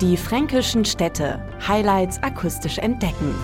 [0.00, 1.44] Die fränkischen Städte.
[1.66, 3.34] Highlights akustisch entdecken.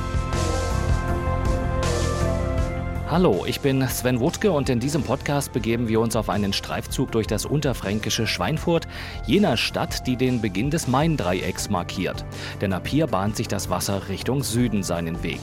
[3.11, 7.11] Hallo, ich bin Sven Wutke und in diesem Podcast begeben wir uns auf einen Streifzug
[7.11, 8.87] durch das unterfränkische Schweinfurt,
[9.27, 12.25] jener Stadt, die den Beginn des Main-Dreiecks markiert.
[12.61, 15.41] Denn ab hier bahnt sich das Wasser Richtung Süden seinen Weg.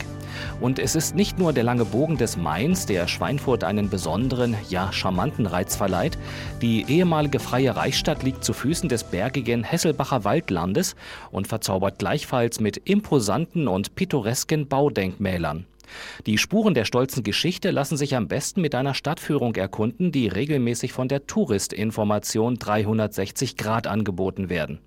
[0.59, 4.91] Und es ist nicht nur der lange Bogen des Mains, der Schweinfurt einen besonderen, ja
[4.91, 6.17] charmanten Reiz verleiht.
[6.61, 10.95] Die ehemalige freie Reichsstadt liegt zu Füßen des bergigen Hesselbacher Waldlandes
[11.31, 15.65] und verzaubert gleichfalls mit imposanten und pittoresken Baudenkmälern.
[16.25, 20.93] Die Spuren der stolzen Geschichte lassen sich am besten mit einer Stadtführung erkunden, die regelmäßig
[20.93, 24.79] von der Touristinformation 360 Grad angeboten werden.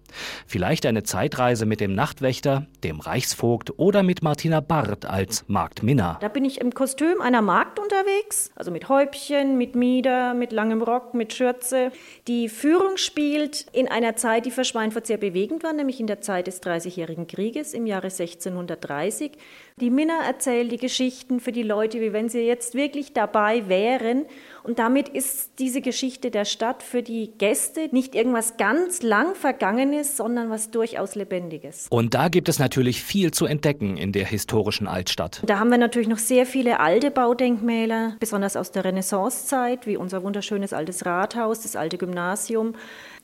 [0.46, 6.18] Vielleicht eine Zeitreise mit dem Nachtwächter, dem Reichsvogt oder mit Martina Barth als Marktminna.
[6.20, 10.82] Da bin ich im Kostüm einer Magd unterwegs, also mit Häubchen, mit Mieder, mit langem
[10.82, 11.90] Rock, mit Schürze.
[12.28, 16.20] Die Führung spielt in einer Zeit, die für Schweinfurt sehr bewegend war, nämlich in der
[16.20, 19.32] Zeit des Dreißigjährigen Krieges im Jahre 1630.
[19.80, 24.24] Die Minna erzählt die Geschichten für die Leute, wie wenn sie jetzt wirklich dabei wären
[24.64, 30.16] und damit ist diese Geschichte der Stadt für die Gäste nicht irgendwas ganz lang Vergangenes,
[30.16, 31.86] sondern was durchaus Lebendiges.
[31.90, 35.42] Und da gibt es natürlich viel zu entdecken in der historischen Altstadt.
[35.44, 40.22] Da haben wir natürlich noch sehr viele alte Baudenkmäler, besonders aus der Renaissancezeit, wie unser
[40.22, 42.74] wunderschönes altes Rathaus, das alte Gymnasium.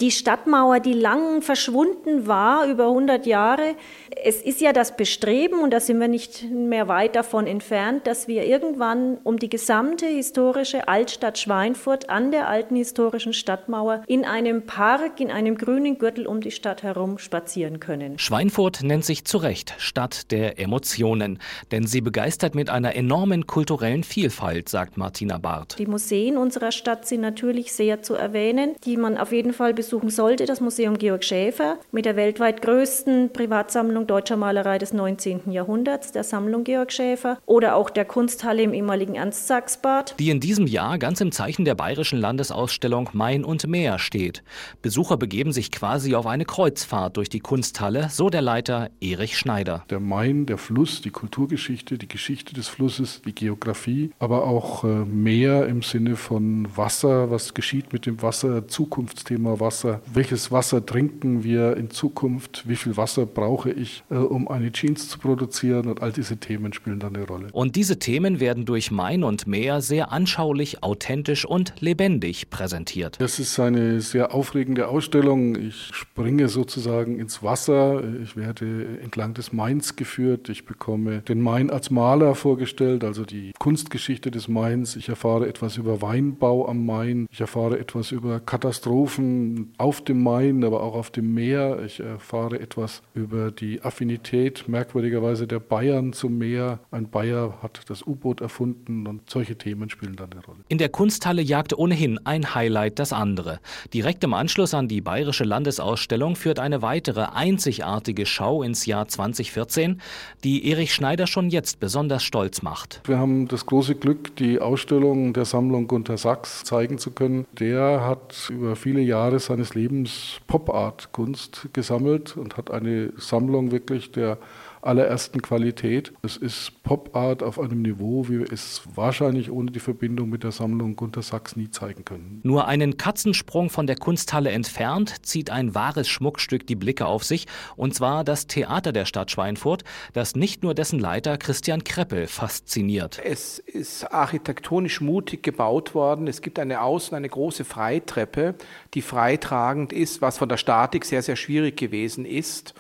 [0.03, 3.77] Die Stadtmauer, die lang verschwunden war, über 100 Jahre.
[4.23, 8.29] Es ist ja das Bestreben, und da sind wir nicht mehr weit davon entfernt, dass
[8.29, 14.25] wir irgendwann um die gesamte historische Altstadt Stadt Schweinfurt an der alten historischen Stadtmauer in
[14.25, 18.19] einem Park, in einem grünen Gürtel um die Stadt herum spazieren können.
[18.19, 21.39] Schweinfurt nennt sich zu Recht Stadt der Emotionen,
[21.73, 25.79] denn sie begeistert mit einer enormen kulturellen Vielfalt, sagt Martina Barth.
[25.79, 30.09] Die Museen unserer Stadt sind natürlich sehr zu erwähnen, die man auf jeden Fall besuchen
[30.09, 30.47] sollte.
[30.47, 35.53] Das Museum Georg Schäfer mit der weltweit größten Privatsammlung deutscher Malerei des 19.
[35.53, 40.15] Jahrhunderts, der Sammlung Georg Schäfer, oder auch der Kunsthalle im ehemaligen Ernst-Sachs-Bad.
[40.19, 44.45] Die in diesem Jahr ganz im Zeichen der Bayerischen Landesausstellung Main und Meer steht.
[44.81, 49.85] Besucher begeben sich quasi auf eine Kreuzfahrt durch die Kunsthalle, so der Leiter Erich Schneider.
[49.91, 55.05] Der Main, der Fluss, die Kulturgeschichte, die Geschichte des Flusses, die Geografie, aber auch äh,
[55.05, 61.43] Meer im Sinne von Wasser, was geschieht mit dem Wasser, Zukunftsthema Wasser, welches Wasser trinken
[61.43, 66.03] wir in Zukunft, wie viel Wasser brauche ich, äh, um eine Jeans zu produzieren und
[66.03, 67.49] all diese Themen spielen dann eine Rolle.
[67.51, 73.17] Und diese Themen werden durch Main und Meer sehr anschaulich, authentisch und lebendig präsentiert.
[73.19, 75.57] Das ist eine sehr aufregende Ausstellung.
[75.57, 78.03] Ich springe sozusagen ins Wasser.
[78.23, 80.51] Ich werde entlang des Mains geführt.
[80.51, 84.97] Ich bekomme den Main als Maler vorgestellt, also die Kunstgeschichte des Mains.
[84.97, 87.27] Ich erfahre etwas über Weinbau am Main.
[87.33, 91.83] Ich erfahre etwas über Katastrophen auf dem Main, aber auch auf dem Meer.
[91.87, 96.81] Ich erfahre etwas über die Affinität merkwürdigerweise der Bayern zum Meer.
[96.91, 100.59] Ein Bayer hat das U-Boot erfunden und solche Themen spielen dann eine Rolle.
[100.69, 103.61] In der Kunsthalle jagt ohnehin ein Highlight das andere.
[103.93, 110.01] Direkt im Anschluss an die Bayerische Landesausstellung führt eine weitere einzigartige Schau ins Jahr 2014,
[110.45, 113.01] die Erich Schneider schon jetzt besonders stolz macht.
[113.05, 117.47] Wir haben das große Glück, die Ausstellung der Sammlung Gunter Sachs zeigen zu können.
[117.59, 124.39] Der hat über viele Jahre seines Lebens Pop-Art-Kunst gesammelt und hat eine Sammlung wirklich der
[124.83, 126.13] allerersten Qualität.
[126.23, 130.53] Es ist Pop-Art auf einem Niveau, wie wir es wahrscheinlich ohne die Verbindung mit der
[130.53, 132.41] Sammlung Gunter Sachs nie zeigen können.
[132.43, 137.47] Nur einen Katzensprung von der Kunsthalle entfernt zieht ein wahres Schmuckstück die Blicke auf sich,
[137.77, 143.21] und zwar das Theater der Stadt Schweinfurt, das nicht nur dessen Leiter Christian Kreppel fasziniert.
[143.25, 146.27] Es ist architektonisch mutig gebaut worden.
[146.27, 148.55] Es gibt eine Außen, eine große Freitreppe,
[148.95, 152.75] die freitragend ist, was von der Statik sehr, sehr schwierig gewesen ist.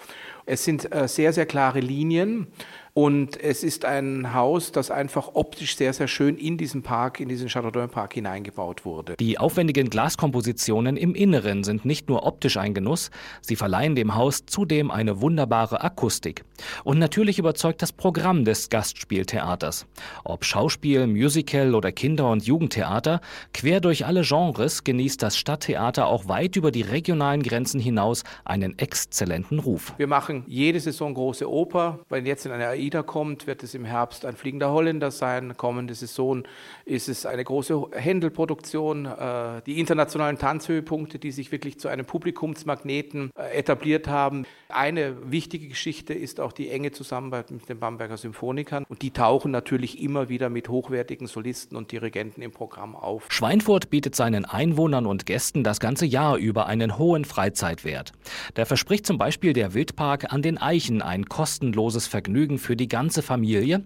[0.50, 2.49] Es sind äh, sehr, sehr klare Linien.
[2.92, 7.28] Und es ist ein Haus, das einfach optisch sehr, sehr schön in diesen Park, in
[7.28, 9.14] diesen Chateaudun-Park hineingebaut wurde.
[9.20, 14.44] Die aufwendigen Glaskompositionen im Inneren sind nicht nur optisch ein Genuss, sie verleihen dem Haus
[14.46, 16.44] zudem eine wunderbare Akustik.
[16.84, 19.86] Und natürlich überzeugt das Programm des Gastspieltheaters.
[20.25, 23.20] Ob Schauspiel, Musical oder Kinder- und Jugendtheater,
[23.54, 28.78] quer durch alle Genres genießt das Stadttheater auch weit über die regionalen Grenzen hinaus einen
[28.78, 29.94] exzellenten Ruf.
[29.96, 33.85] Wir machen jede Saison große Oper, weil jetzt in einer AIDA kommt, wird es im
[33.85, 35.56] Herbst ein fliegender Holländer sein.
[35.56, 36.44] Kommende Saison
[36.85, 39.06] ist es eine große Händelproduktion.
[39.06, 44.47] Äh, die internationalen Tanzhöhepunkte, die sich wirklich zu einem Publikumsmagneten äh, etabliert haben.
[44.69, 48.85] Eine wichtige Geschichte ist auch die enge Zusammenarbeit mit den Bamberger Symphonikern.
[48.88, 53.27] Und die tauchen natürlich immer wieder mit hochwertigen Solisten und Dirigenten im Programm auf.
[53.29, 58.12] Schweinfurt bietet seinen Einwohnern und Gästen das ganze Jahr über einen hohen Freizeitwert.
[58.55, 63.22] Da verspricht zum Beispiel der Wildpark an den Eichen ein kostenloses Vergnügen für die ganze
[63.22, 63.84] Familie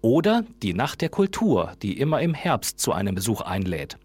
[0.00, 3.98] oder die Nacht der Kultur, die immer im Herbst zu einem Besuch einlädt.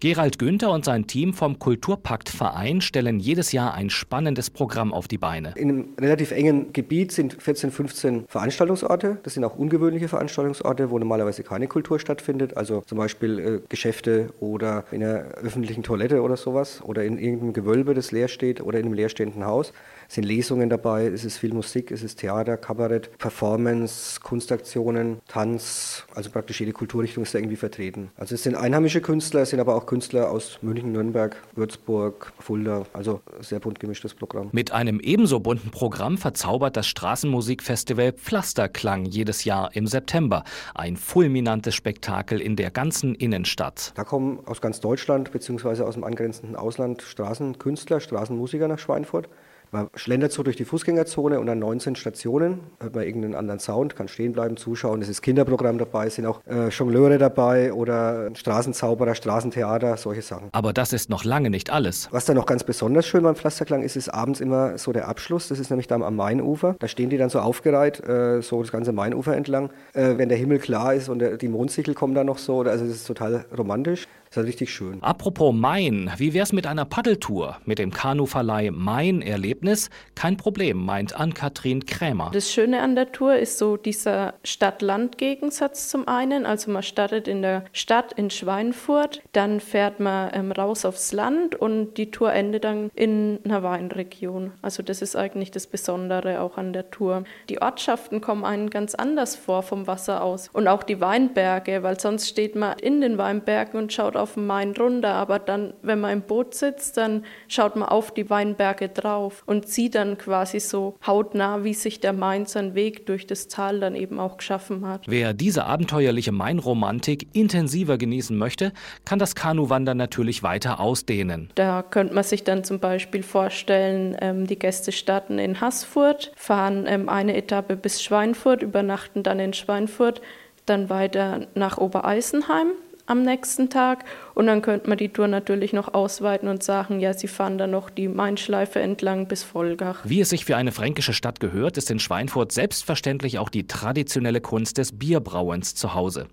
[0.00, 5.18] Gerald Günther und sein Team vom Kulturpakt-Verein stellen jedes Jahr ein spannendes Programm auf die
[5.18, 5.52] Beine.
[5.56, 9.18] In einem relativ engen Gebiet sind 14, 15 Veranstaltungsorte.
[9.22, 12.56] Das sind auch ungewöhnliche Veranstaltungsorte, wo normalerweise keine Kultur stattfindet.
[12.56, 17.52] Also zum Beispiel äh, Geschäfte oder in einer öffentlichen Toilette oder sowas oder in irgendeinem
[17.52, 19.72] Gewölbe, das leer steht oder in einem leerstehenden Haus.
[20.08, 26.06] Es sind Lesungen dabei, es ist viel Musik, es ist Theater, Kabarett, Performance, Kunstaktionen, Tanz.
[26.14, 28.10] Also praktisch jede Kulturrichtung ist da irgendwie vertreten.
[28.16, 32.84] Also es sind einheimische Künstler, es sind aber auch Künstler aus München, Nürnberg, Würzburg, Fulda.
[32.92, 34.48] Also sehr bunt gemischtes Programm.
[34.52, 40.44] Mit einem ebenso bunten Programm verzaubert das Straßenmusikfestival Pflasterklang jedes Jahr im September.
[40.74, 43.92] Ein fulminantes Spektakel in der ganzen Innenstadt.
[43.94, 45.82] Da kommen aus ganz Deutschland bzw.
[45.82, 49.28] aus dem angrenzenden Ausland Straßenkünstler, Straßenmusiker nach Schweinfurt.
[49.70, 53.96] Man schlendert so durch die Fußgängerzone und an 19 Stationen hört man irgendeinen anderen Sound,
[53.96, 55.02] kann stehen bleiben, zuschauen.
[55.02, 60.48] Es ist Kinderprogramm dabei, es sind auch äh, Jongleure dabei oder Straßenzauberer, Straßentheater, solche Sachen.
[60.52, 62.08] Aber das ist noch lange nicht alles.
[62.12, 65.48] Was dann noch ganz besonders schön beim Pflasterklang ist, ist abends immer so der Abschluss.
[65.48, 66.76] Das ist nämlich da am Mainufer.
[66.78, 69.70] Da stehen die dann so aufgereiht, äh, so das ganze Mainufer entlang.
[69.92, 72.86] Äh, wenn der Himmel klar ist und der, die Mondsichel kommen dann noch so, also
[72.86, 74.06] das ist total romantisch.
[74.28, 75.02] Das ist halt richtig schön.
[75.02, 77.56] Apropos Main, wie wär's mit einer Paddeltour?
[77.64, 79.22] Mit dem Kanuverleih Main
[79.58, 79.90] Erlebnis?
[80.14, 82.30] Kein Problem, meint Ann-Kathrin Krämer.
[82.32, 86.46] Das Schöne an der Tour ist so dieser Stadt-Land-Gegensatz zum einen.
[86.46, 91.56] Also man startet in der Stadt in Schweinfurt, dann fährt man ähm, raus aufs Land
[91.56, 94.52] und die Tour endet dann in einer Weinregion.
[94.62, 97.24] Also das ist eigentlich das Besondere auch an der Tour.
[97.48, 101.98] Die Ortschaften kommen einen ganz anders vor vom Wasser aus und auch die Weinberge, weil
[101.98, 106.00] sonst steht man in den Weinbergen und schaut auf den Main runter, aber dann, wenn
[106.00, 110.60] man im Boot sitzt, dann schaut man auf die Weinberge drauf und sieht dann quasi
[110.60, 114.86] so hautnah, wie sich der Main seinen Weg durch das Tal dann eben auch geschaffen
[114.86, 115.06] hat.
[115.08, 118.72] Wer diese abenteuerliche Mainromantik intensiver genießen möchte,
[119.06, 121.48] kann das Kanuwandern natürlich weiter ausdehnen.
[121.54, 126.84] Da könnte man sich dann zum Beispiel vorstellen, ähm, die Gäste starten in Haßfurt, fahren
[126.86, 130.20] ähm, eine Etappe bis Schweinfurt, übernachten dann in Schweinfurt,
[130.66, 132.72] dann weiter nach Obereisenheim
[133.08, 134.04] am nächsten Tag.
[134.34, 137.72] Und dann könnte man die Tour natürlich noch ausweiten und sagen, ja, sie fahren dann
[137.72, 140.00] noch die Mainschleife entlang bis Volgach.
[140.04, 144.40] Wie es sich für eine fränkische Stadt gehört, ist in Schweinfurt selbstverständlich auch die traditionelle
[144.40, 146.26] Kunst des Bierbrauens zu Hause.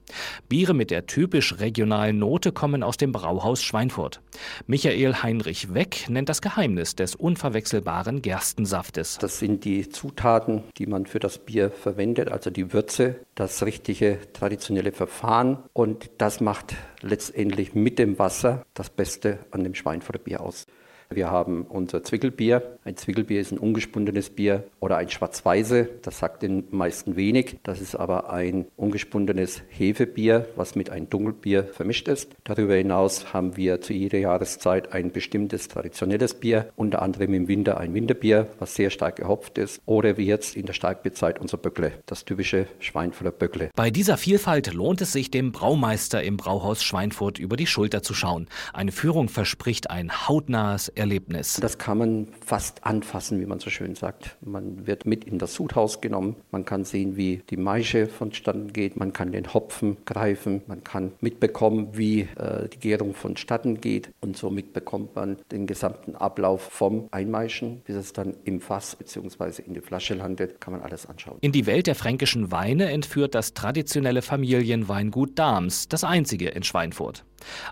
[0.49, 4.21] Biere mit der typisch regionalen Note kommen aus dem Brauhaus Schweinfurt.
[4.67, 9.17] Michael Heinrich Weck nennt das Geheimnis des unverwechselbaren Gerstensaftes.
[9.19, 14.19] Das sind die Zutaten, die man für das Bier verwendet, also die Würze, das richtige
[14.33, 16.64] traditionelle Verfahren und das macht
[17.01, 20.65] letztendlich mit dem Wasser das Beste an dem Schweinfurter Bier aus.
[21.09, 22.77] Wir haben unser Zwickelbier.
[22.83, 25.89] Ein Zwickelbier ist ein ungespundenes Bier oder ein Schwarz-Weiße.
[26.01, 27.59] Das sagt den meisten wenig.
[27.63, 32.35] Das ist aber ein ungespundenes Hefebier, was mit einem Dunkelbier vermischt ist.
[32.43, 37.77] Darüber hinaus haben wir zu jeder Jahreszeit ein bestimmtes traditionelles Bier, unter anderem im Winter
[37.77, 39.81] ein Winterbier, was sehr stark gehopft ist.
[39.85, 43.69] Oder wie jetzt in der Starkbierzeit unser Böckle, das typische Schweinfurter Böckle.
[43.75, 48.13] Bei dieser Vielfalt lohnt es sich, dem Braumeister im Brauhaus Schweinfurt über die Schulter zu
[48.13, 48.47] schauen.
[48.73, 51.57] Eine Führung verspricht ein hautnahes Erlebnis.
[51.61, 54.37] Das kann man fast anfassen, wie man so schön sagt.
[54.41, 56.35] Man wird mit in das Sudhaus genommen.
[56.51, 58.97] Man kann sehen, wie die Maische vonstatten geht.
[58.97, 60.61] Man kann den Hopfen greifen.
[60.67, 64.11] Man kann mitbekommen, wie äh, die Gärung vonstatten geht.
[64.21, 69.61] Und somit bekommt man den gesamten Ablauf vom Einmeischen, bis es dann im Fass bzw.
[69.61, 71.37] in die Flasche landet, kann man alles anschauen.
[71.41, 77.23] In die Welt der fränkischen Weine entführt das traditionelle Familienweingut Dahms, das einzige in Schweinfurt.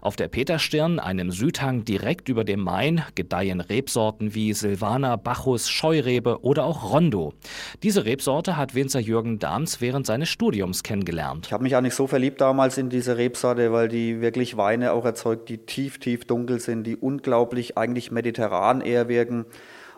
[0.01, 6.43] Auf der Peterstirn, einem Südhang direkt über dem Main, gedeihen Rebsorten wie Silvaner, Bacchus, Scheurebe
[6.43, 7.33] oder auch Rondo.
[7.83, 11.47] Diese Rebsorte hat Winzer Jürgen Dahms während seines Studiums kennengelernt.
[11.47, 15.05] Ich habe mich eigentlich so verliebt damals in diese Rebsorte, weil die wirklich Weine auch
[15.05, 19.45] erzeugt, die tief, tief dunkel sind, die unglaublich eigentlich mediterran eher wirken.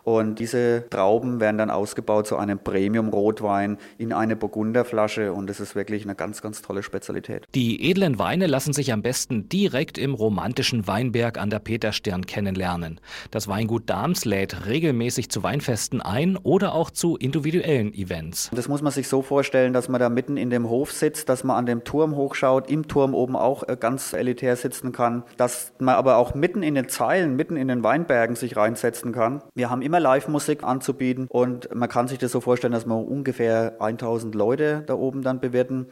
[0.06, 5.74] Und diese Trauben werden dann ausgebaut zu einem Premium-Rotwein in eine Burgunderflasche und das ist
[5.76, 7.46] wirklich eine ganz, ganz tolle Spezialität.
[7.56, 13.02] Die edlen Weine lassen sich am besten direkt im romantischen Weinberg an der Peterstern kennenlernen.
[13.32, 18.52] Das Weingut Dahms lädt regelmäßig zu Weinfesten ein oder auch zu individuellen Events.
[18.54, 21.44] Das muss man sich so vorstellen, dass man da mitten in dem Hof sitzt, dass
[21.44, 25.74] man an dem Turm hochschaut, im Turm oben auch äh, ganz elitär sitzen kann, dass
[25.80, 29.42] man aber auch mitten in den Zeilen, mitten in den Weinbergen sich reinsetzen kann.
[29.56, 33.76] Wir haben immer Live-Musik anzubieten und man kann sich das so vorstellen, dass wir ungefähr
[33.80, 35.88] 1000 Leute da oben dann bewirten.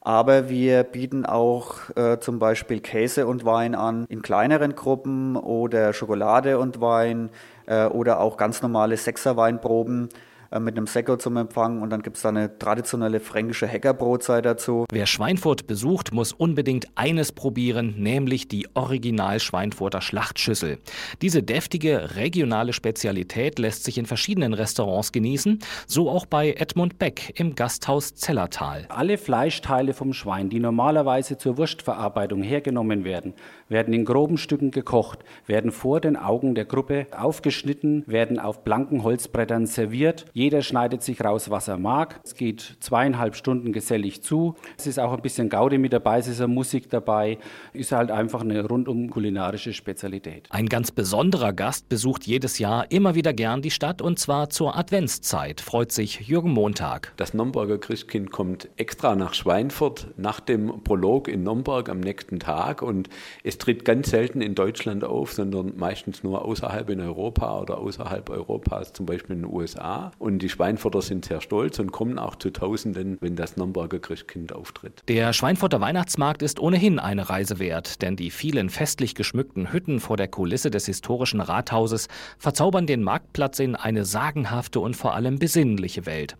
[0.00, 5.94] Aber wir bieten auch äh, zum Beispiel Käse und Wein an in kleineren Gruppen oder
[5.94, 7.30] Schokolade und Wein
[7.64, 10.10] äh, oder auch ganz normale Sechserweinproben.
[10.54, 14.44] Äh, mit einem Sekko zum Empfang und dann gibt es da eine traditionelle fränkische Heckerbrotzeit
[14.44, 14.86] dazu.
[14.90, 20.78] Wer Schweinfurt besucht, muss unbedingt eines probieren, nämlich die Original Schweinfurter Schlachtschüssel.
[21.22, 27.38] Diese deftige regionale Spezialität lässt sich in verschiedenen Restaurants genießen, so auch bei Edmund Beck
[27.38, 28.86] im Gasthaus Zellertal.
[28.90, 33.34] Alle Fleischteile vom Schwein, die normalerweise zur Wurstverarbeitung hergenommen werden,
[33.68, 39.02] werden in groben Stücken gekocht, werden vor den Augen der Gruppe aufgeschnitten, werden auf blanken
[39.02, 40.26] Holzbrettern serviert.
[40.44, 42.20] Jeder schneidet sich raus, was er mag.
[42.22, 44.56] Es geht zweieinhalb Stunden gesellig zu.
[44.76, 47.38] Es ist auch ein bisschen Gaudi mit dabei, es ist eine Musik dabei.
[47.72, 50.48] Ist halt einfach eine rundum kulinarische Spezialität.
[50.50, 54.76] Ein ganz besonderer Gast besucht jedes Jahr immer wieder gern die Stadt und zwar zur
[54.76, 57.14] Adventszeit, freut sich Jürgen Montag.
[57.16, 62.82] Das Nomberger Christkind kommt extra nach Schweinfurt nach dem Prolog in Nomberg am nächsten Tag
[62.82, 63.08] und
[63.44, 68.28] es tritt ganz selten in Deutschland auf, sondern meistens nur außerhalb in Europa oder außerhalb
[68.28, 70.10] Europas, zum Beispiel in den USA.
[70.18, 74.52] Und die Schweinfurter sind sehr stolz und kommen auch zu Tausenden, wenn das Nürnberger Christkind
[74.52, 75.02] auftritt.
[75.08, 80.16] Der Schweinfurter Weihnachtsmarkt ist ohnehin eine Reise wert, denn die vielen festlich geschmückten Hütten vor
[80.16, 86.06] der Kulisse des historischen Rathauses verzaubern den Marktplatz in eine sagenhafte und vor allem besinnliche
[86.06, 86.36] Welt.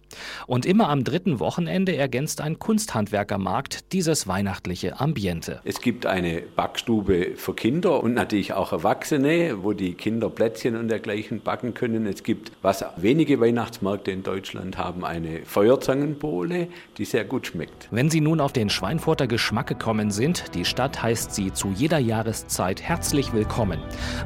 [0.47, 5.61] Und immer am dritten Wochenende ergänzt ein Kunsthandwerkermarkt dieses weihnachtliche Ambiente.
[5.65, 10.89] Es gibt eine Backstube für Kinder und natürlich auch Erwachsene, wo die Kinder Plätzchen und
[10.89, 12.07] dergleichen backen können.
[12.07, 17.89] Es gibt, was wenige Weihnachts Weihnachtsmärkte in Deutschland haben eine Feuerzangenbowle, die sehr gut schmeckt.
[17.91, 21.99] Wenn Sie nun auf den Schweinfurter Geschmack gekommen sind, die Stadt heißt Sie zu jeder
[21.99, 23.81] Jahreszeit herzlich willkommen.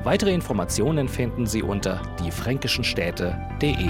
[0.04, 3.88] Weitere Informationen finden Sie unter diefränkischenstädte.de.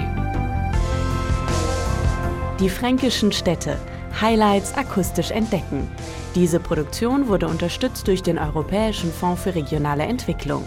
[2.59, 3.77] Die fränkischen Städte.
[4.21, 5.89] Highlights akustisch entdecken.
[6.35, 10.63] Diese Produktion wurde unterstützt durch den Europäischen Fonds für regionale Entwicklung.